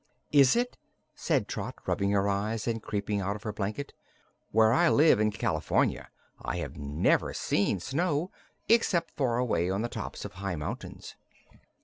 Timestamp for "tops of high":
9.89-10.55